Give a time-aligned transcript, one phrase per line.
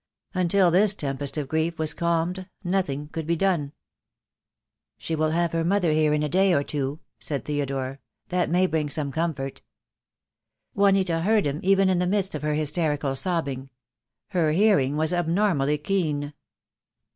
[0.33, 3.71] Until this tempest of grief was calmed nothing could be done.
[4.97, 7.99] "She will have her mother here in a day or two," said Theodore.
[8.29, 9.61] "That may bring some comfort."
[10.73, 13.69] Juanita heard him even in the midst of her hysterical sobbing.
[14.29, 16.33] Her hearing was abnormally keen.